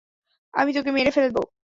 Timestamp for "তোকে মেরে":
0.73-1.11